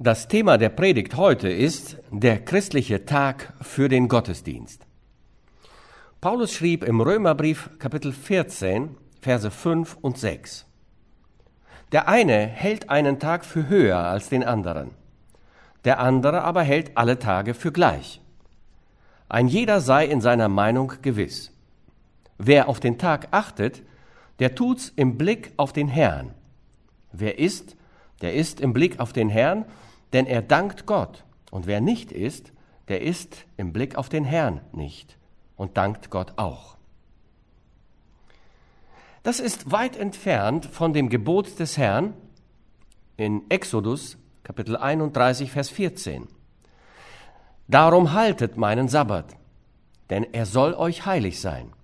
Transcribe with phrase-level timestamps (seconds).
[0.00, 4.84] Das Thema der Predigt heute ist der christliche Tag für den Gottesdienst.
[6.20, 10.66] Paulus schrieb im Römerbrief Kapitel 14, Verse 5 und 6.
[11.92, 14.90] Der eine hält einen Tag für höher als den anderen,
[15.84, 18.20] der andere aber hält alle Tage für gleich.
[19.28, 21.52] Ein jeder sei in seiner Meinung gewiss.
[22.36, 23.82] Wer auf den Tag achtet,
[24.40, 26.34] der tut's im Blick auf den Herrn.
[27.12, 27.76] Wer ist,
[28.24, 29.66] der ist im Blick auf den Herrn,
[30.14, 31.24] denn er dankt Gott.
[31.50, 32.54] Und wer nicht ist,
[32.88, 35.18] der ist im Blick auf den Herrn nicht
[35.56, 36.78] und dankt Gott auch.
[39.24, 42.14] Das ist weit entfernt von dem Gebot des Herrn
[43.18, 46.26] in Exodus Kapitel 31, Vers 14.
[47.68, 49.36] Darum haltet meinen Sabbat,
[50.08, 51.74] denn er soll euch heilig sein.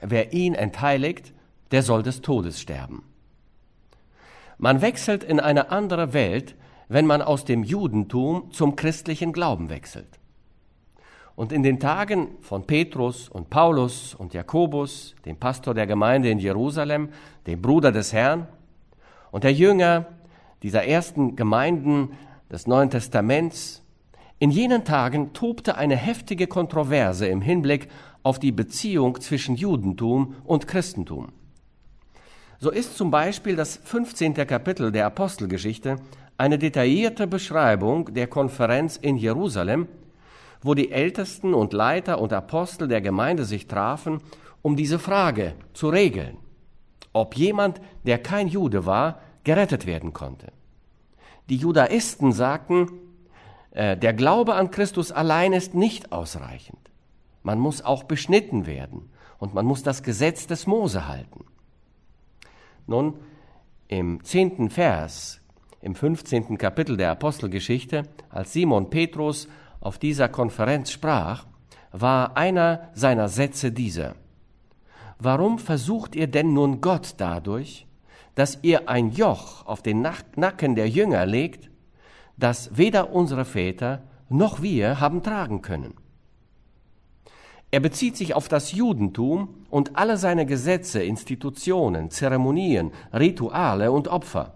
[0.00, 1.34] Wer ihn entheiligt,
[1.70, 3.04] der soll des Todes sterben.
[4.62, 6.54] Man wechselt in eine andere Welt,
[6.86, 10.20] wenn man aus dem Judentum zum christlichen Glauben wechselt.
[11.34, 16.38] Und in den Tagen von Petrus und Paulus und Jakobus, dem Pastor der Gemeinde in
[16.38, 17.08] Jerusalem,
[17.48, 18.46] dem Bruder des Herrn,
[19.32, 20.06] und der Jünger
[20.62, 22.10] dieser ersten Gemeinden
[22.48, 23.82] des Neuen Testaments,
[24.38, 27.88] in jenen Tagen tobte eine heftige Kontroverse im Hinblick
[28.22, 31.32] auf die Beziehung zwischen Judentum und Christentum.
[32.62, 34.34] So ist zum Beispiel das 15.
[34.34, 35.96] Kapitel der Apostelgeschichte
[36.38, 39.88] eine detaillierte Beschreibung der Konferenz in Jerusalem,
[40.60, 44.20] wo die Ältesten und Leiter und Apostel der Gemeinde sich trafen,
[44.62, 46.36] um diese Frage zu regeln,
[47.12, 50.52] ob jemand, der kein Jude war, gerettet werden konnte.
[51.48, 52.86] Die Judaisten sagten,
[53.72, 56.92] äh, der Glaube an Christus allein ist nicht ausreichend.
[57.42, 61.44] Man muss auch beschnitten werden und man muss das Gesetz des Mose halten.
[62.86, 63.14] Nun,
[63.88, 65.40] im zehnten Vers
[65.80, 66.58] im 15.
[66.58, 69.48] Kapitel der Apostelgeschichte, als Simon Petrus
[69.80, 71.46] auf dieser Konferenz sprach,
[71.90, 74.14] war einer seiner Sätze dieser.
[75.18, 77.86] Warum versucht ihr denn nun Gott dadurch,
[78.34, 81.70] dass ihr ein Joch auf den Nacken der Jünger legt,
[82.36, 85.94] das weder unsere Väter noch wir haben tragen können?
[87.72, 94.52] Er bezieht sich auf das Judentum und alle seine Gesetze, Institutionen, Zeremonien, Rituale und Opfer.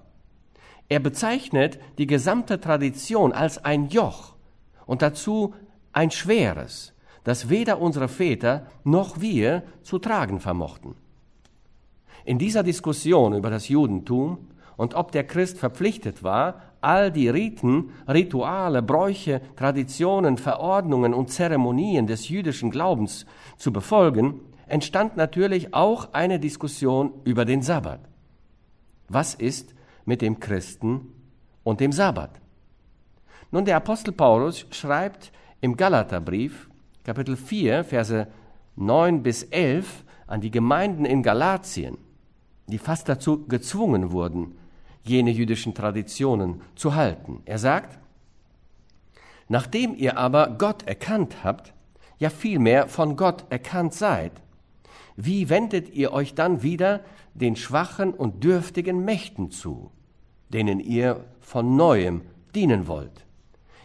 [0.91, 4.35] Er bezeichnet die gesamte Tradition als ein Joch
[4.85, 5.55] und dazu
[5.95, 6.93] ein schweres,
[7.25, 10.95] das weder unsere Väter noch wir zu tragen vermochten.
[12.27, 14.37] In dieser Diskussion über das Judentum
[14.77, 22.07] und ob der Christ verpflichtet war, all die Riten, Rituale, Bräuche, Traditionen, Verordnungen und Zeremonien
[22.07, 23.27] des jüdischen Glaubens
[23.57, 28.01] zu befolgen, entstand natürlich auch eine Diskussion über den Sabbat.
[29.09, 29.75] Was ist
[30.07, 31.13] mit dem Christen
[31.63, 32.31] und dem Sabbat.
[33.51, 36.71] Nun, der Apostel Paulus schreibt im Galaterbrief,
[37.05, 38.27] Kapitel 4, Verse
[38.77, 41.99] 9 bis 11, an die Gemeinden in Galatien,
[42.67, 44.57] die fast dazu gezwungen wurden,
[45.09, 47.43] jene jüdischen Traditionen zu halten.
[47.45, 47.99] Er sagt,
[49.49, 51.73] Nachdem ihr aber Gott erkannt habt,
[52.19, 54.33] ja vielmehr von Gott erkannt seid,
[55.15, 57.01] wie wendet ihr euch dann wieder
[57.35, 59.93] den schwachen und dürftigen Mächten zu?
[60.49, 62.23] denen ihr von neuem
[62.55, 63.25] dienen wollt.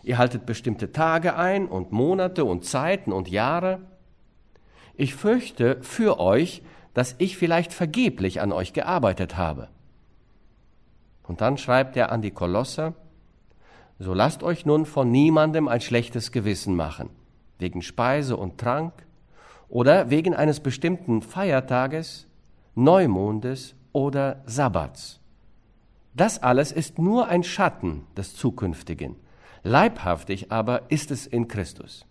[0.04, 3.80] Ihr haltet bestimmte Tage ein und Monate und Zeiten und Jahre.
[4.96, 9.70] Ich fürchte für euch, dass ich vielleicht vergeblich an euch gearbeitet habe.
[11.32, 12.94] Und dann schreibt er an die Kolosser,
[14.00, 17.10] so lasst euch nun von niemandem ein schlechtes Gewissen machen,
[17.58, 18.94] wegen Speise und Trank
[19.70, 22.28] oder wegen eines bestimmten Feiertages,
[22.76, 25.22] Neumondes oder Sabbats
[26.14, 29.16] das alles ist nur ein Schatten des Zukünftigen.
[29.64, 32.06] Leibhaftig aber ist es in Christus.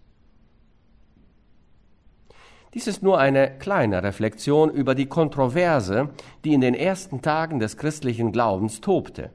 [2.73, 6.11] Dies ist nur eine kleine Reflexion über die Kontroverse,
[6.45, 9.31] die in den ersten Tagen des christlichen Glaubens tobte.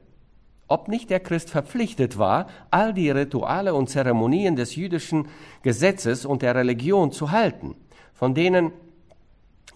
[0.68, 5.28] Ob nicht der Christ verpflichtet war, all die Rituale und Zeremonien des jüdischen
[5.62, 7.76] Gesetzes und der Religion zu halten,
[8.14, 8.72] von denen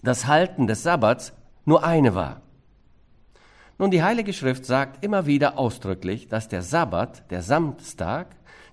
[0.01, 1.33] das Halten des Sabbats
[1.63, 2.40] nur eine war.
[3.81, 8.27] Nun, die Heilige Schrift sagt immer wieder ausdrücklich, dass der Sabbat, der Samstag,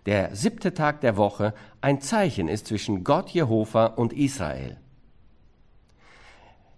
[0.05, 4.76] der siebte Tag der Woche, ein Zeichen ist zwischen Gott Jehova und Israel.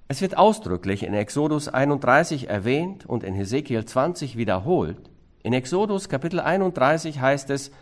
[0.06, 5.10] Es wird ausdrücklich in Exodus 31 erwähnt und in Hesekiel 20 wiederholt.
[5.42, 7.72] In Exodus Kapitel 31 heißt es,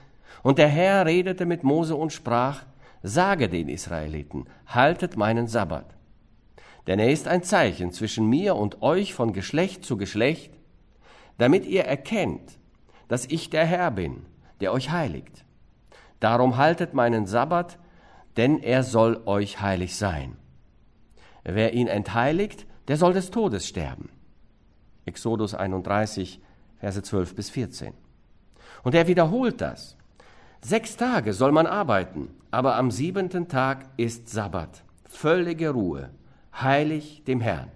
[0.42, 2.62] und der Herr redete mit Mose und sprach,
[3.02, 5.97] sage den Israeliten, haltet meinen Sabbat
[6.88, 10.54] denn er ist ein Zeichen zwischen mir und euch von Geschlecht zu Geschlecht,
[11.36, 12.58] damit ihr erkennt,
[13.08, 14.24] dass ich der Herr bin,
[14.62, 15.44] der euch heiligt.
[16.18, 17.78] Darum haltet meinen Sabbat,
[18.38, 20.38] denn er soll euch heilig sein.
[21.44, 24.08] Wer ihn entheiligt, der soll des Todes sterben.
[25.04, 26.40] Exodus 31,
[26.78, 27.92] Verse 12 bis 14.
[28.82, 29.98] Und er wiederholt das.
[30.62, 36.10] Sechs Tage soll man arbeiten, aber am siebenten Tag ist Sabbat, völlige Ruhe,
[36.62, 37.70] heilig dem Herrn.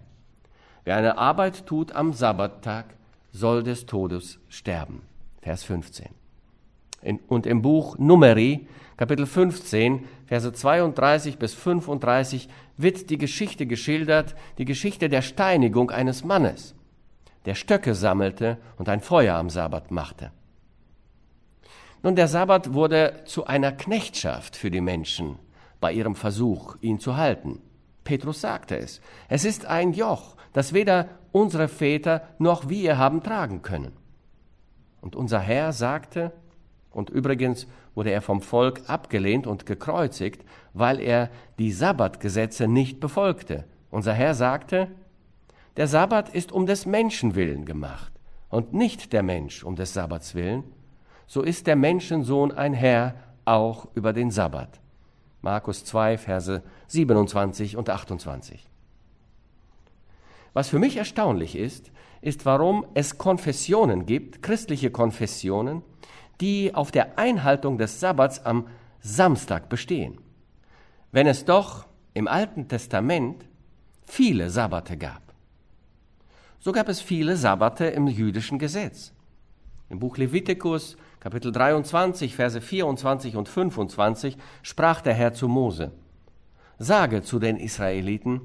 [0.85, 2.87] Wer eine Arbeit tut am Sabbattag,
[3.31, 5.03] soll des Todes sterben.
[5.41, 6.09] Vers 15.
[7.27, 14.65] und im Buch Numeri, Kapitel 15, Verse 32 bis 35, wird die Geschichte geschildert, die
[14.65, 16.75] Geschichte der Steinigung eines Mannes,
[17.45, 20.31] der Stöcke sammelte und ein Feuer am Sabbat machte.
[22.05, 25.39] Nun, der Sabbat wurde zu einer Knechtschaft für die Menschen
[25.81, 27.61] bei ihrem Versuch, ihn zu halten.
[28.05, 29.01] Petrus sagte es.
[29.29, 33.93] Es ist ein Joch, das weder unsere Väter noch wir haben tragen können.
[35.01, 36.33] Und unser Herr sagte,
[36.91, 40.45] und übrigens wurde er vom Volk abgelehnt und gekreuzigt,
[40.75, 43.65] weil er die Sabbatgesetze nicht befolgte.
[43.91, 44.89] Unser Herr sagte,
[45.77, 48.13] der Sabbat ist um des Menschen willen gemacht
[48.51, 50.65] und nicht der Mensch um des Sabbats willen
[51.33, 53.15] so ist der Menschensohn ein Herr
[53.47, 54.82] auch über den Sabbat.
[55.43, 58.69] Markus 2, Verse 27 und 28.
[60.55, 61.91] Was für mich erstaunlich ist,
[62.21, 65.83] ist, warum es Konfessionen gibt, christliche Konfessionen,
[66.41, 68.69] die auf der Einhaltung des Sabbats am
[69.01, 70.19] Samstag bestehen,
[71.11, 73.45] wenn es doch im Alten Testament
[74.05, 75.23] viele Sabbate gab.
[76.61, 79.13] So gab es viele Sabbate im jüdischen Gesetz.
[79.89, 85.93] Im Buch Levitikus Kapitel 23, Verse 24 und 25 sprach der Herr zu Mose,
[86.81, 88.41] Sage zu den Israeliten,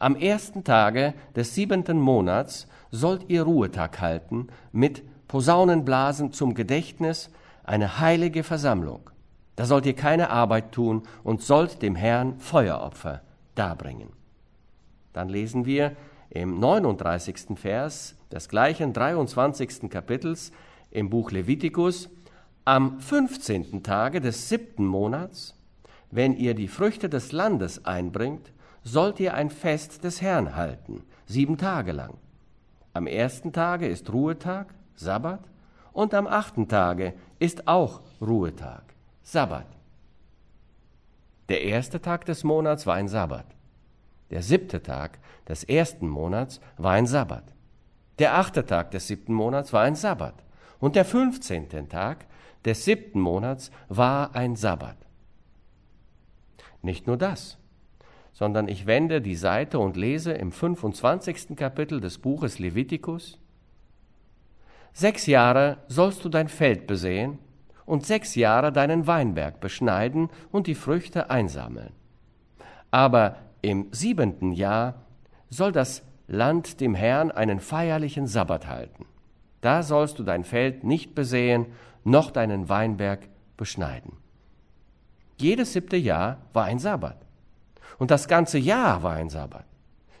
[0.00, 7.30] am ersten Tage des siebenten Monats sollt ihr Ruhetag halten mit Posaunenblasen zum Gedächtnis,
[7.62, 9.08] eine heilige Versammlung.
[9.54, 13.20] Da sollt ihr keine Arbeit tun und sollt dem Herrn Feueropfer
[13.54, 14.08] darbringen.
[15.12, 15.94] Dann lesen wir
[16.30, 17.56] im 39.
[17.56, 19.88] Vers des gleichen 23.
[19.88, 20.50] Kapitels,
[20.92, 22.08] im Buch Levitikus,
[22.64, 23.82] am 15.
[23.82, 25.54] Tage des siebten Monats,
[26.10, 28.52] wenn ihr die Früchte des Landes einbringt,
[28.84, 32.14] sollt ihr ein Fest des Herrn halten, sieben Tage lang.
[32.92, 35.40] Am ersten Tage ist Ruhetag, Sabbat,
[35.92, 38.84] und am achten Tage ist auch Ruhetag,
[39.22, 39.66] Sabbat.
[41.48, 43.46] Der erste Tag des Monats war ein Sabbat.
[44.30, 45.18] Der siebte Tag
[45.48, 47.44] des ersten Monats war ein Sabbat.
[48.18, 50.34] Der achte Tag des siebten Monats war ein Sabbat.
[50.82, 51.88] Und der 15.
[51.88, 52.26] Tag
[52.64, 54.96] des siebten Monats war ein Sabbat.
[56.82, 57.56] Nicht nur das,
[58.32, 61.54] sondern ich wende die Seite und lese im 25.
[61.54, 63.38] Kapitel des Buches Levitikus,
[64.92, 67.38] Sechs Jahre sollst du dein Feld besehen
[67.86, 71.92] und sechs Jahre deinen Weinberg beschneiden und die Früchte einsammeln.
[72.90, 75.06] Aber im siebenten Jahr
[75.48, 79.06] soll das Land dem Herrn einen feierlichen Sabbat halten.
[79.62, 81.66] Da sollst du dein Feld nicht besehen,
[82.04, 84.12] noch deinen Weinberg beschneiden.
[85.38, 87.16] Jedes siebte Jahr war ein Sabbat.
[87.98, 89.64] Und das ganze Jahr war ein Sabbat.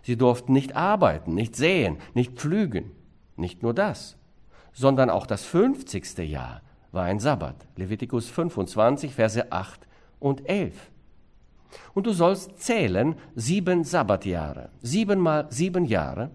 [0.02, 2.92] Sie durften nicht arbeiten, nicht säen, nicht pflügen.
[3.36, 4.16] Nicht nur das,
[4.72, 6.62] sondern auch das fünfzigste Jahr
[6.92, 7.56] war ein Sabbat.
[7.76, 9.86] Levitikus 25, Verse 8
[10.20, 10.90] und 11.
[11.94, 16.30] Und du sollst zählen sieben Sabbatjahre, sieben mal sieben Jahre,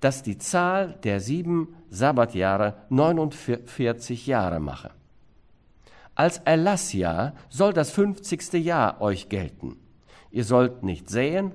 [0.00, 4.90] dass die Zahl der sieben Sabbatjahre 49 Jahre mache.
[6.14, 8.52] Als Erlassjahr soll das 50.
[8.64, 9.76] Jahr euch gelten.
[10.30, 11.52] Ihr sollt nicht säen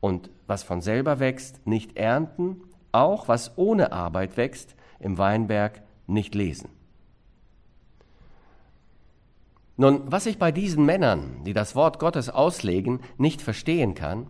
[0.00, 2.62] und was von selber wächst, nicht ernten,
[2.92, 6.70] auch was ohne Arbeit wächst, im Weinberg nicht lesen.
[9.76, 14.26] Nun, was ich bei diesen Männern, die das Wort Gottes auslegen, nicht verstehen kann,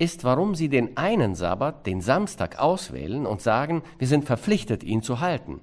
[0.00, 5.02] ist, warum sie den einen Sabbat, den Samstag, auswählen und sagen, wir sind verpflichtet, ihn
[5.02, 5.60] zu halten.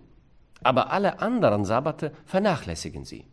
[0.63, 3.25] Aber alle anderen Sabbate vernachlässigen sie.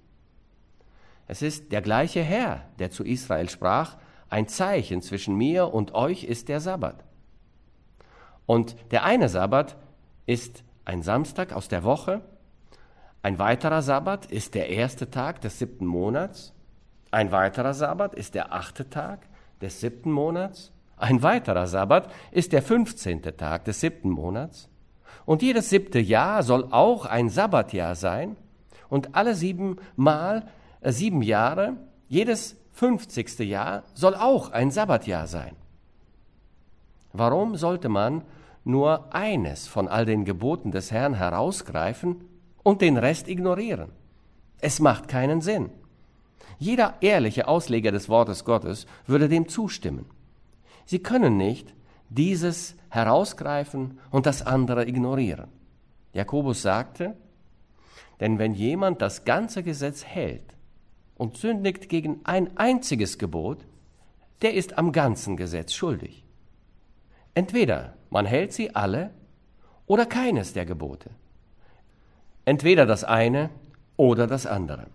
[1.26, 3.98] Es ist der gleiche Herr, der zu Israel sprach,
[4.30, 7.04] ein Zeichen zwischen mir und euch ist der Sabbat.
[8.46, 9.76] Und der eine Sabbat
[10.24, 12.22] ist ein Samstag aus der Woche,
[13.22, 16.54] ein weiterer Sabbat ist der erste Tag des siebten Monats,
[17.10, 19.20] ein weiterer Sabbat ist der achte Tag
[19.60, 23.22] des siebten Monats ein weiterer Sabbat ist der 15.
[23.36, 24.68] Tag des siebten Monats.
[25.26, 28.36] Und jedes siebte Jahr soll auch ein Sabbatjahr sein.
[28.88, 30.46] Und alle sieben Mal,
[30.80, 31.76] äh, sieben Jahre,
[32.08, 33.40] jedes 50.
[33.40, 35.56] Jahr soll auch ein Sabbatjahr sein.
[37.12, 38.22] Warum sollte man
[38.64, 42.24] nur eines von all den Geboten des Herrn herausgreifen
[42.62, 43.90] und den Rest ignorieren.
[44.60, 45.70] Es macht keinen Sinn.
[46.58, 50.06] Jeder ehrliche Ausleger des Wortes Gottes würde dem zustimmen.
[50.84, 51.74] Sie können nicht
[52.08, 55.48] dieses herausgreifen und das andere ignorieren.
[56.12, 57.16] Jakobus sagte,
[58.20, 60.54] denn wenn jemand das ganze Gesetz hält
[61.16, 63.66] und sündigt gegen ein einziges Gebot,
[64.42, 66.24] der ist am ganzen Gesetz schuldig.
[67.34, 69.10] Entweder man hält sie alle
[69.86, 71.10] oder keines der Gebote.
[72.44, 73.50] Entweder das eine
[73.96, 74.86] oder das andere.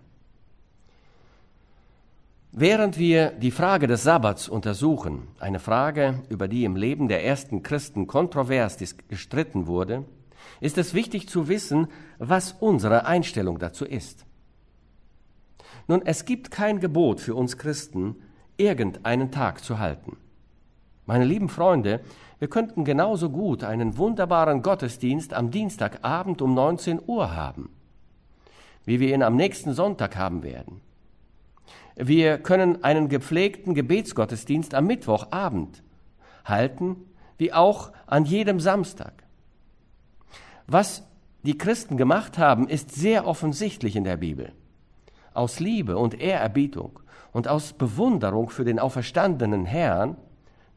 [2.52, 7.62] Während wir die Frage des Sabbats untersuchen, eine Frage, über die im Leben der ersten
[7.62, 8.76] Christen kontrovers
[9.06, 10.04] gestritten wurde,
[10.60, 11.86] ist es wichtig zu wissen,
[12.18, 14.26] was unsere Einstellung dazu ist.
[15.86, 18.16] Nun, es gibt kein Gebot für uns Christen,
[18.56, 20.16] irgendeinen Tag zu halten.
[21.06, 22.00] Meine lieben Freunde,
[22.40, 27.70] wir könnten genauso gut einen wunderbaren Gottesdienst am Dienstagabend um 19 Uhr haben,
[28.84, 30.80] wie wir ihn am nächsten Sonntag haben werden.
[32.02, 35.82] Wir können einen gepflegten Gebetsgottesdienst am Mittwochabend
[36.46, 36.96] halten,
[37.36, 39.12] wie auch an jedem Samstag.
[40.66, 41.06] Was
[41.42, 44.52] die Christen gemacht haben, ist sehr offensichtlich in der Bibel.
[45.34, 47.00] Aus Liebe und Ehrerbietung
[47.32, 50.16] und aus Bewunderung für den auferstandenen Herrn,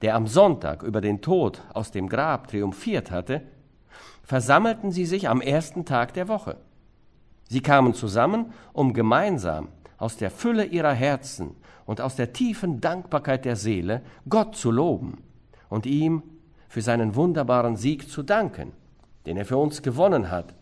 [0.01, 3.43] der am Sonntag über den Tod aus dem Grab triumphiert hatte,
[4.23, 6.57] versammelten sie sich am ersten Tag der Woche.
[7.47, 9.69] Sie kamen zusammen, um gemeinsam
[10.03, 11.55] aus der Fülle ihrer Herzen
[11.85, 15.23] und aus der tiefen Dankbarkeit der Seele Gott zu loben
[15.69, 16.21] und ihm
[16.67, 18.73] für seinen wunderbaren Sieg zu danken
[19.25, 20.53] den er für uns gewonnen hat,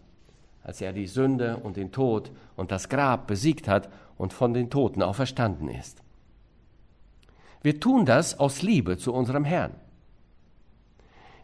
[0.64, 4.70] als er die Sünde und den Tod und das Grab besiegt hat und von den
[4.70, 6.02] Toten auferstanden ist.
[7.64, 9.74] Wir tun das aus Liebe zu unserem Herrn.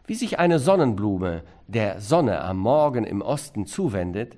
[0.06, 4.36] Wie sich eine Sonnenblume der Sonne am Morgen im Osten zuwendet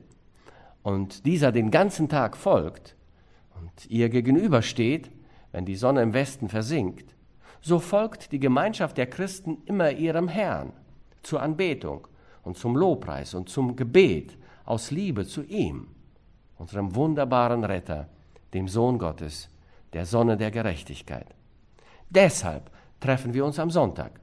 [0.83, 2.97] und dieser den ganzen Tag folgt
[3.61, 5.11] und ihr gegenübersteht,
[5.53, 7.15] wenn die Sonne im Westen versinkt,
[7.61, 10.73] so folgt die Gemeinschaft der Christen immer ihrem Herrn
[11.23, 12.07] zur Anbetung
[12.43, 15.89] und zum Lobpreis und zum Gebet aus Liebe zu ihm,
[16.57, 18.09] unserem wunderbaren Retter,
[18.55, 19.49] dem Sohn Gottes,
[19.93, 21.27] der Sonne der Gerechtigkeit.
[22.09, 24.21] Deshalb treffen wir uns am Sonntag.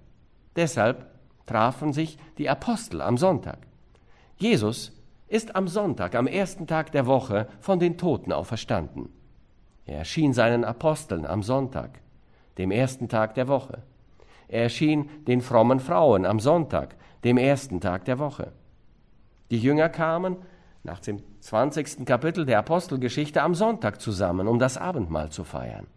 [0.55, 1.05] Deshalb
[1.45, 3.59] trafen sich die Apostel am Sonntag.
[4.37, 4.91] Jesus
[5.27, 9.09] ist am Sonntag, am ersten Tag der Woche, von den Toten auferstanden.
[9.87, 12.01] Er erschien seinen Aposteln am Sonntag,
[12.57, 13.83] dem ersten Tag der Woche.
[14.49, 18.51] Er erschien den frommen Frauen am Sonntag, dem ersten Tag der Woche.
[19.49, 20.35] Die Jünger kamen
[20.83, 22.05] nach dem 20.
[22.05, 25.87] Kapitel der Apostelgeschichte am Sonntag zusammen, um das Abendmahl zu feiern.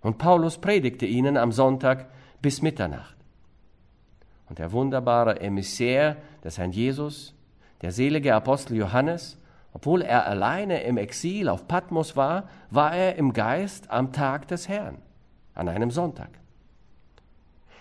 [0.00, 2.06] Und Paulus predigte ihnen am Sonntag
[2.40, 3.16] bis Mitternacht.
[4.48, 7.34] Und der wunderbare Emissär des Herrn Jesus,
[7.82, 9.38] der selige Apostel Johannes,
[9.74, 14.68] obwohl er alleine im Exil auf Patmos war, war er im Geist am Tag des
[14.68, 14.98] Herrn,
[15.52, 16.30] an einem Sonntag.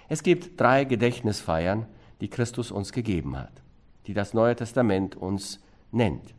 [0.10, 1.86] Es gibt drei Gedächtnisfeiern,
[2.20, 3.62] die Christus uns gegeben hat,
[4.08, 6.34] die das Neue Testament uns nennt.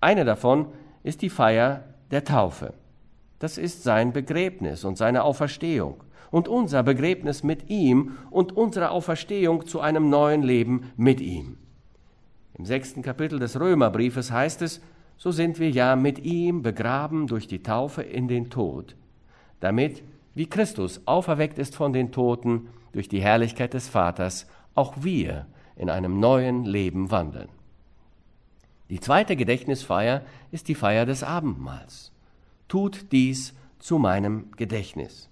[0.00, 0.72] Eine davon
[1.02, 2.72] ist die Feier der Taufe.
[3.38, 9.66] Das ist sein Begräbnis und seine Auferstehung und unser Begräbnis mit ihm und unsere Auferstehung
[9.66, 11.58] zu einem neuen Leben mit ihm.
[12.60, 14.82] Im sechsten Kapitel des Römerbriefes heißt es,
[15.16, 18.96] so sind wir ja mit ihm begraben durch die Taufe in den Tod,
[19.60, 20.02] damit,
[20.34, 25.88] wie Christus auferweckt ist von den Toten durch die Herrlichkeit des Vaters, auch wir in
[25.88, 27.48] einem neuen Leben wandeln.
[28.90, 32.12] Die zweite Gedächtnisfeier ist die Feier des Abendmahls.
[32.68, 35.30] Tut dies zu meinem Gedächtnis.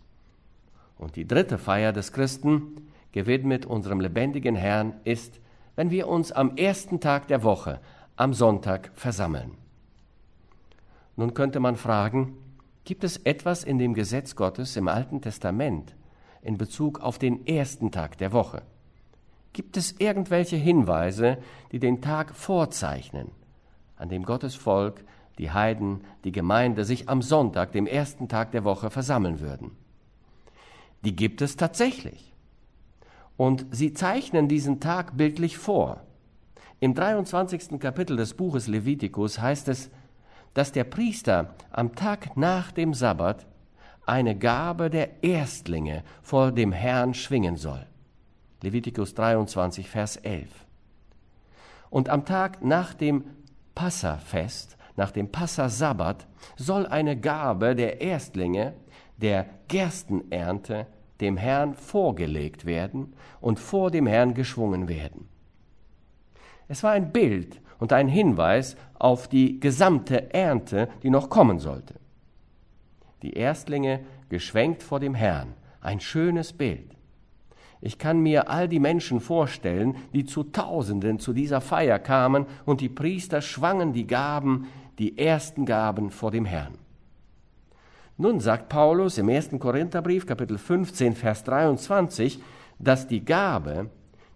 [0.97, 5.40] Und die dritte Feier des Christen, gewidmet unserem lebendigen Herrn, ist,
[5.78, 7.78] wenn wir uns am ersten Tag der Woche,
[8.16, 9.52] am Sonntag, versammeln.
[11.14, 12.37] Nun könnte man fragen,
[12.82, 15.94] gibt es etwas in dem Gesetz Gottes im Alten Testament
[16.42, 18.62] in Bezug auf den ersten Tag der Woche?
[19.52, 21.38] Gibt es irgendwelche Hinweise,
[21.70, 23.30] die den Tag vorzeichnen,
[23.97, 25.04] an dem Gottes Volk,
[25.38, 29.70] die Heiden, die Gemeinde sich am Sonntag, dem ersten Tag der Woche, versammeln würden?
[31.04, 32.27] Die gibt es tatsächlich.
[33.38, 36.02] Und sie zeichnen diesen Tag bildlich vor.
[36.80, 37.78] Im 23.
[37.78, 39.90] Kapitel des Buches Levitikus heißt es,
[40.54, 43.47] dass der Priester am Tag nach dem Sabbat
[44.04, 47.87] eine Gabe der Erstlinge vor dem Herrn schwingen soll.
[48.61, 50.49] Levitikus 23, Vers 11.
[51.90, 53.23] Und am Tag nach dem
[53.76, 56.26] Passafest, nach dem Passasabbat,
[56.57, 58.75] soll eine Gabe der Erstlinge,
[59.16, 60.88] der Gerstenernte,
[61.20, 65.28] dem Herrn vorgelegt werden und vor dem Herrn geschwungen werden.
[66.68, 71.94] Es war ein Bild und ein Hinweis auf die gesamte Ernte, die noch kommen sollte.
[73.22, 76.94] Die Erstlinge geschwenkt vor dem Herrn, ein schönes Bild.
[77.80, 82.80] Ich kann mir all die Menschen vorstellen, die zu Tausenden zu dieser Feier kamen und
[82.80, 84.66] die Priester schwangen die Gaben,
[84.98, 86.75] die ersten Gaben vor dem Herrn.
[88.20, 89.50] Nun sagt Paulus im 1.
[89.60, 92.40] Korintherbrief, Kapitel 15, Vers 23,
[92.80, 93.90] dass die Gabe,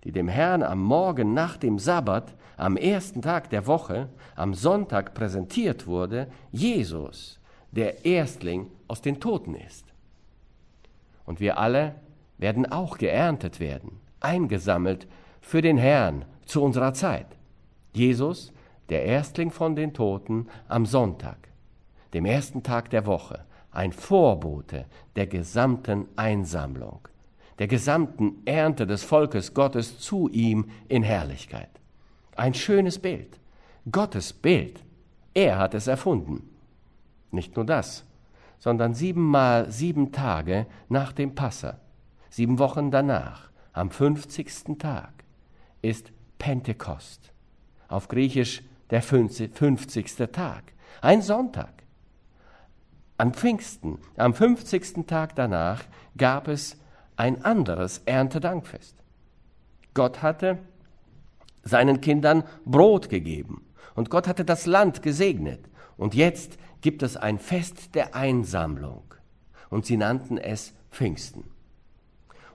[0.04, 5.14] die dem Herrn am Morgen nach dem Sabbat, am ersten Tag der Woche, am Sonntag
[5.14, 7.40] präsentiert wurde, Jesus,
[7.72, 9.84] der Erstling aus den Toten ist.
[11.24, 11.96] Und wir alle
[12.38, 15.08] werden auch geerntet werden, eingesammelt
[15.40, 17.26] für den Herrn zu unserer Zeit.
[17.94, 18.52] Jesus,
[18.90, 21.48] der Erstling von den Toten am Sonntag,
[22.14, 24.86] dem ersten Tag der Woche, ein Vorbote
[25.16, 27.08] der gesamten Einsammlung,
[27.58, 31.70] der gesamten Ernte des Volkes Gottes zu ihm in Herrlichkeit.
[32.36, 33.40] Ein schönes Bild,
[33.90, 34.80] Gottes Bild.
[35.34, 36.48] Er hat es erfunden.
[37.30, 38.04] Nicht nur das,
[38.58, 41.78] sondern siebenmal sieben Tage nach dem Passa
[42.32, 44.78] sieben Wochen danach, am 50.
[44.78, 45.12] Tag,
[45.82, 47.32] ist Pentekost.
[47.88, 50.32] Auf Griechisch der 50.
[50.32, 50.72] Tag.
[51.02, 51.81] Ein Sonntag.
[53.18, 55.06] Am Pfingsten, am 50.
[55.06, 55.84] Tag danach,
[56.16, 56.76] gab es
[57.16, 58.96] ein anderes Erntedankfest.
[59.94, 60.58] Gott hatte
[61.62, 65.68] seinen Kindern Brot gegeben und Gott hatte das Land gesegnet.
[65.96, 69.14] Und jetzt gibt es ein Fest der Einsammlung
[69.70, 71.44] und sie nannten es Pfingsten.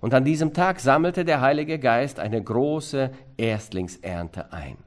[0.01, 4.77] Und an diesem Tag sammelte der Heilige Geist eine große Erstlingsernte ein.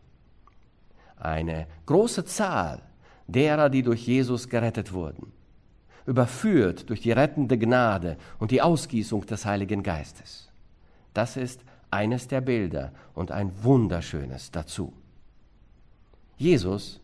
[1.16, 2.82] Eine große Zahl
[3.26, 5.32] derer, die durch Jesus gerettet wurden,
[6.10, 10.50] überführt durch die rettende Gnade und die Ausgießung des Heiligen Geistes.
[11.14, 11.60] Das ist
[11.92, 14.92] eines der Bilder und ein wunderschönes dazu.
[16.36, 17.00] Jesus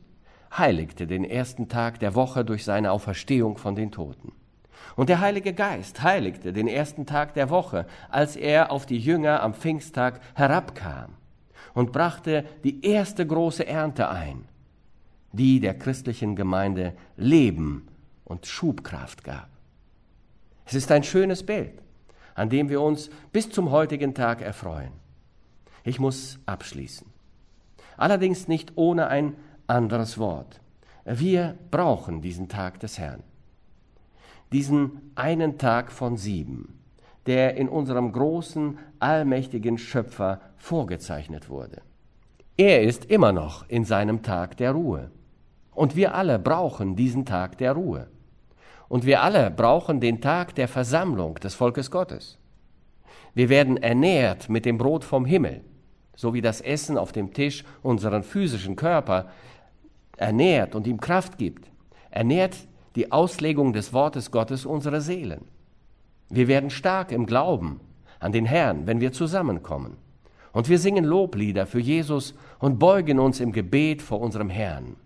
[0.50, 4.32] heiligte den ersten Tag der Woche durch seine Auferstehung von den Toten.
[4.96, 9.40] Und der Heilige Geist heiligte den ersten Tag der Woche, als er auf die Jünger
[9.40, 11.10] am Pfingsttag herabkam
[11.74, 14.46] und brachte die erste große Ernte ein,
[15.30, 17.86] die der christlichen Gemeinde Leben
[18.26, 19.48] und Schubkraft gab.
[20.66, 21.80] Es ist ein schönes Bild,
[22.34, 24.92] an dem wir uns bis zum heutigen Tag erfreuen.
[25.82, 27.06] Ich muss abschließen.
[27.96, 29.34] Allerdings nicht ohne ein
[29.66, 30.60] anderes Wort.
[31.06, 33.22] Wir brauchen diesen Tag des Herrn
[34.52, 36.78] diesen einen Tag von sieben,
[37.26, 41.82] der in unserem großen, allmächtigen Schöpfer vorgezeichnet wurde.
[42.56, 45.10] Er ist immer noch in seinem Tag der Ruhe.
[45.74, 48.06] Und wir alle brauchen diesen Tag der Ruhe.
[48.88, 52.38] Und wir alle brauchen den Tag der Versammlung des Volkes Gottes.
[53.34, 55.62] Wir werden ernährt mit dem Brot vom Himmel,
[56.14, 59.30] so wie das Essen auf dem Tisch unseren physischen Körper
[60.16, 61.70] ernährt und ihm Kraft gibt.
[62.10, 62.56] Ernährt
[62.94, 65.44] die Auslegung des Wortes Gottes unsere Seelen.
[66.30, 67.80] Wir werden stark im Glauben
[68.18, 69.96] an den Herrn, wenn wir zusammenkommen.
[70.52, 74.96] Und wir singen Loblieder für Jesus und beugen uns im Gebet vor unserem Herrn.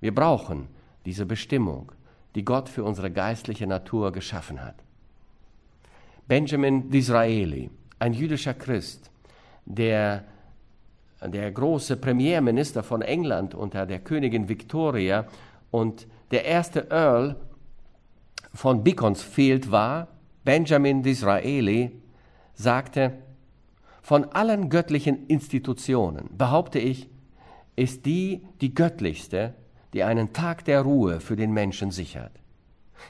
[0.00, 0.66] Wir brauchen
[1.04, 1.92] diese Bestimmung,
[2.34, 4.76] die Gott für unsere geistliche Natur geschaffen hat.
[6.26, 9.10] Benjamin Disraeli, ein jüdischer Christ,
[9.64, 10.24] der
[11.22, 15.26] der große Premierminister von England unter der Königin Victoria
[15.70, 17.36] und der erste Earl
[18.54, 20.08] von Beaconsfield war,
[20.44, 21.92] Benjamin Disraeli,
[22.54, 23.12] sagte,
[24.02, 27.08] von allen göttlichen Institutionen, behaupte ich,
[27.76, 29.54] ist die die göttlichste,
[29.92, 32.32] die einen Tag der Ruhe für den Menschen sichert.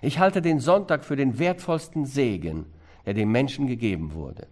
[0.03, 2.67] Ich halte den Sonntag für den wertvollsten Segen,
[3.07, 4.47] der dem Menschen gegeben wurde.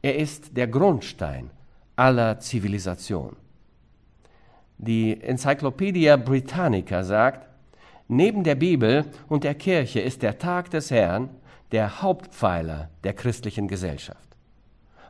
[0.00, 1.50] Er ist der Grundstein
[1.96, 3.36] aller Zivilisation.
[4.78, 7.48] Die Enzyklopädie Britannica sagt,
[8.08, 11.30] Neben der Bibel und der Kirche ist der Tag des Herrn
[11.70, 14.36] der Hauptpfeiler der christlichen Gesellschaft.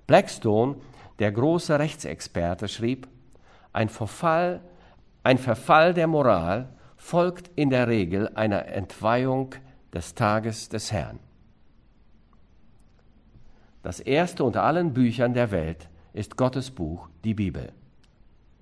[0.06, 0.76] Blackstone,
[1.18, 3.08] der große Rechtsexperte, schrieb,
[3.72, 4.60] ein Verfall,
[5.22, 9.54] ein Verfall der Moral folgt in der Regel einer Entweihung
[9.92, 11.18] des Tages des Herrn.
[13.82, 17.72] Das erste unter allen Büchern der Welt ist Gottes Buch, die Bibel.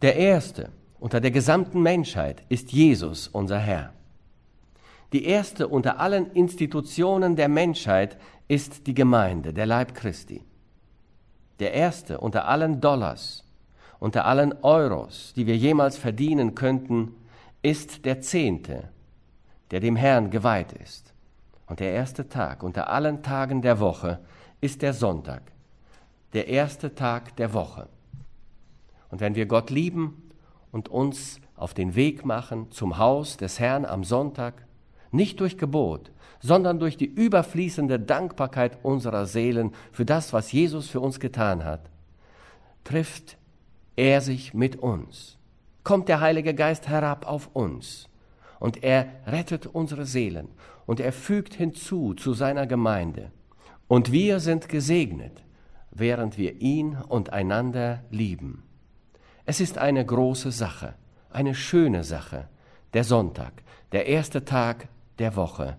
[0.02, 3.92] Der erste unter der gesamten Menschheit ist Jesus, unser Herr.
[5.12, 8.16] Die erste unter allen Institutionen der Menschheit
[8.48, 10.44] ist die Gemeinde, der Leib Christi.
[11.58, 13.44] Der erste unter allen Dollars,
[14.00, 17.14] unter allen Euros, die wir jemals verdienen könnten,
[17.62, 18.88] ist der Zehnte,
[19.70, 21.12] der dem Herrn geweiht ist.
[21.66, 24.18] Und der erste Tag unter allen Tagen der Woche
[24.60, 25.42] ist der Sonntag,
[26.32, 27.86] der erste Tag der Woche.
[29.10, 30.30] Und wenn wir Gott lieben
[30.72, 34.64] und uns auf den Weg machen zum Haus des Herrn am Sonntag,
[35.12, 36.10] nicht durch Gebot,
[36.40, 41.82] sondern durch die überfließende Dankbarkeit unserer Seelen für das, was Jesus für uns getan hat,
[42.84, 43.36] trifft
[44.00, 45.36] er sich mit uns.
[45.84, 48.08] Kommt der Heilige Geist herab auf uns
[48.58, 50.48] und er rettet unsere Seelen
[50.86, 53.30] und er fügt hinzu zu seiner Gemeinde.
[53.88, 55.44] Und wir sind gesegnet,
[55.90, 58.62] während wir ihn und einander lieben.
[59.44, 60.94] Es ist eine große Sache,
[61.30, 62.48] eine schöne Sache,
[62.94, 63.52] der Sonntag,
[63.92, 65.76] der erste Tag der Woche,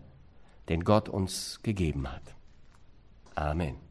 [0.69, 2.35] den Gott uns gegeben hat.
[3.33, 3.90] Amen.